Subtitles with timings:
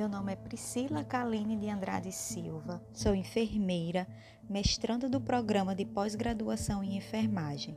[0.00, 4.08] Meu nome é Priscila Kaline de Andrade Silva, sou enfermeira,
[4.48, 7.76] mestranda do programa de pós-graduação em enfermagem.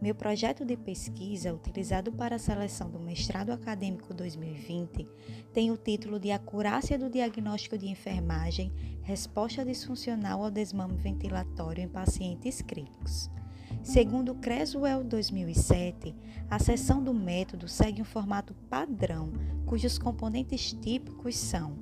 [0.00, 5.04] Meu projeto de pesquisa, utilizado para a seleção do mestrado acadêmico 2020,
[5.52, 8.72] tem o título de Acurácia do Diagnóstico de Enfermagem,
[9.02, 13.28] Resposta Disfuncional ao Desmame Ventilatório em Pacientes Críticos.
[13.84, 16.16] Segundo Creswell 2007,
[16.48, 19.30] a seção do método segue um formato padrão,
[19.66, 21.76] cujos componentes típicos são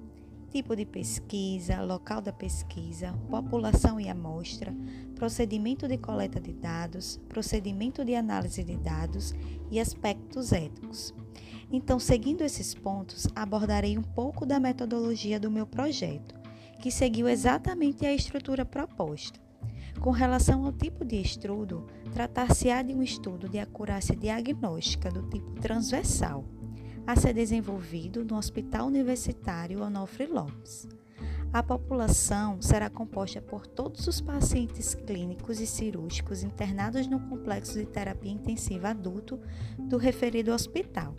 [0.51, 4.75] tipo de pesquisa, local da pesquisa, população e amostra,
[5.15, 9.33] procedimento de coleta de dados, procedimento de análise de dados
[9.71, 11.15] e aspectos éticos.
[11.71, 16.35] Então, seguindo esses pontos, abordarei um pouco da metodologia do meu projeto,
[16.81, 19.42] que seguiu exatamente a estrutura proposta.
[20.03, 25.53] Com relação ao tipo de estudo, tratar-se-á de um estudo de acurácia diagnóstica do tipo
[25.61, 26.45] transversal,
[27.07, 30.89] a ser desenvolvido no Hospital Universitário Onofre Lopes.
[31.53, 37.87] A população será composta por todos os pacientes clínicos e cirúrgicos internados no complexo de
[37.87, 39.39] terapia intensiva adulto
[39.79, 41.15] do referido hospital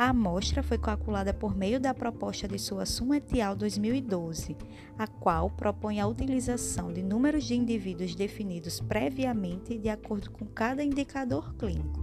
[0.00, 4.56] a amostra foi calculada por meio da proposta de sua Suma Etial 2012,
[4.96, 10.82] a qual propõe a utilização de números de indivíduos definidos previamente de acordo com cada
[10.82, 12.00] indicador clínico,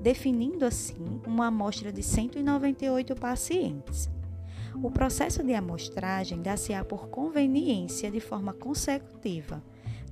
[0.00, 4.08] definindo assim uma amostra de 198 pacientes.
[4.80, 9.60] O processo de amostragem dá-se-á por conveniência de forma consecutiva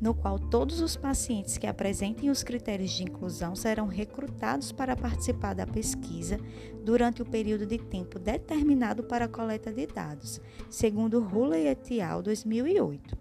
[0.02, 5.54] no qual todos os pacientes que apresentem os critérios de inclusão serão recrutados para participar
[5.54, 6.40] da pesquisa
[6.84, 12.20] durante o período de tempo determinado para a coleta de dados, segundo Hulley et al.
[12.20, 13.16] 2008.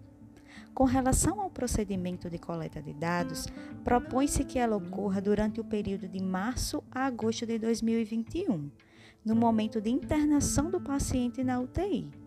[0.74, 3.46] Com relação ao procedimento de coleta de dados,
[3.84, 8.68] propõe-se que ela ocorra durante o período de março a agosto de 2021,
[9.24, 12.21] no momento de internação do paciente na UTI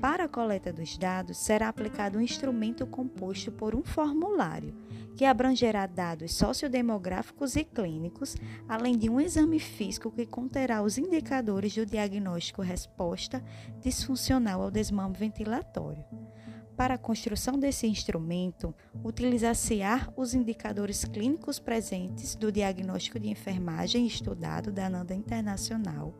[0.00, 4.74] para a coleta dos dados, será aplicado um instrumento composto por um formulário,
[5.16, 8.36] que abrangerá dados sociodemográficos e clínicos,
[8.68, 13.42] além de um exame físico que conterá os indicadores do diagnóstico resposta
[13.80, 16.04] disfuncional ao desmame ventilatório.
[16.78, 18.72] Para a construção desse instrumento,
[19.02, 26.14] utilizar-se-á os indicadores clínicos presentes do diagnóstico de enfermagem estudado da ANANDA Internacional,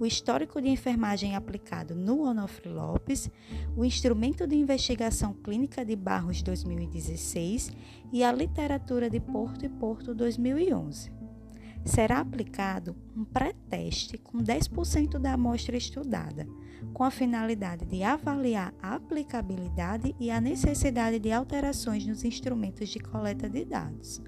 [0.00, 3.30] o histórico de enfermagem aplicado no Onofre Lopes,
[3.76, 7.70] o instrumento de investigação clínica de Barros 2016
[8.12, 11.19] e a literatura de Porto e Porto 2011
[11.84, 16.46] será aplicado um pré-teste com 10% da amostra estudada,
[16.92, 23.00] com a finalidade de avaliar a aplicabilidade e a necessidade de alterações nos instrumentos de
[23.00, 24.22] coleta de dados.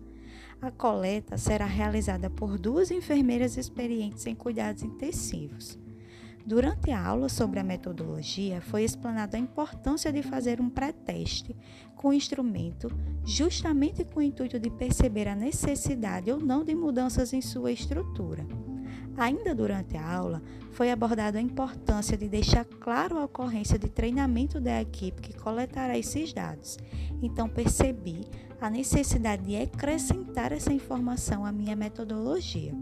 [0.61, 5.79] A coleta será realizada por duas enfermeiras experientes em cuidados intensivos.
[6.45, 11.57] Durante a aula sobre a metodologia, foi explanada a importância de fazer um pré-teste
[11.95, 12.91] com o instrumento,
[13.25, 18.45] justamente com o intuito de perceber a necessidade ou não de mudanças em sua estrutura.
[19.17, 20.43] Ainda durante a aula,
[20.73, 25.97] foi abordada a importância de deixar claro a ocorrência de treinamento da equipe que coletará
[25.97, 26.79] esses dados.
[27.23, 28.23] Então, percebi
[28.61, 32.75] a necessidade de acrescentar essa informação à minha metodologia.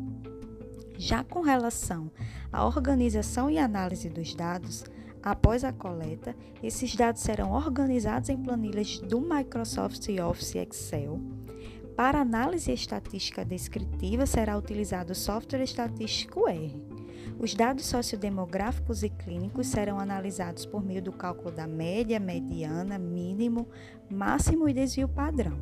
[0.97, 2.10] Já com relação
[2.53, 4.84] à organização e análise dos dados,
[5.22, 11.21] após a coleta, esses dados serão organizados em planilhas do Microsoft Office Excel.
[11.97, 16.83] Para análise estatística descritiva, será utilizado o software estatístico R.
[17.38, 23.69] Os dados sociodemográficos e clínicos serão analisados por meio do cálculo da média, mediana, mínimo,
[24.11, 25.59] máximo e desvio padrão.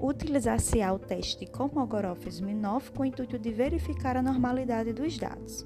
[0.00, 5.64] Utilizar-se-á o teste de Kolmogorov-Smirnov com o intuito de verificar a normalidade dos dados.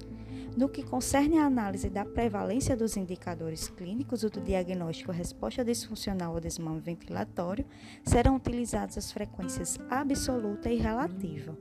[0.55, 6.41] No que concerne à análise da prevalência dos indicadores clínicos do diagnóstico resposta disfuncional ao
[6.41, 7.65] desmame ventilatório,
[8.03, 11.57] serão utilizadas as frequências absoluta e relativa.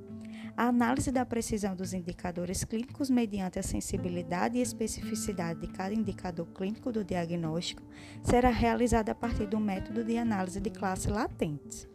[0.56, 6.46] A análise da precisão dos indicadores clínicos mediante a sensibilidade e especificidade de cada indicador
[6.48, 7.82] clínico do diagnóstico
[8.24, 11.88] será realizada a partir do método de análise de classe latentes.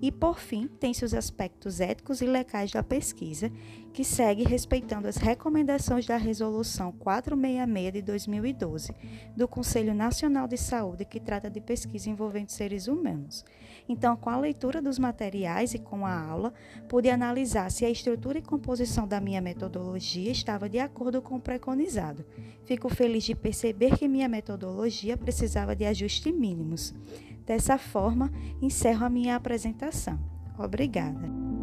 [0.00, 3.50] E, por fim, tem-se os aspectos éticos e legais da pesquisa,
[3.92, 8.94] que segue respeitando as recomendações da Resolução 466 de 2012
[9.36, 13.44] do Conselho Nacional de Saúde, que trata de pesquisa envolvendo seres humanos.
[13.88, 16.52] Então, com a leitura dos materiais e com a aula,
[16.88, 21.40] pude analisar se a estrutura e composição da minha metodologia estava de acordo com o
[21.40, 22.24] preconizado.
[22.64, 26.94] Fico feliz de perceber que minha metodologia precisava de ajustes mínimos.
[27.46, 30.18] Dessa forma, encerro a minha apresentação.
[30.58, 31.55] Obrigada.